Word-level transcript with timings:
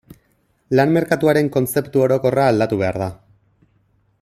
Lan 0.79 0.93
merkatuaren 0.95 1.51
kontzeptu 1.57 2.03
orokorra 2.07 2.49
aldatu 2.53 2.81
behar 2.83 2.99
da. 3.05 3.11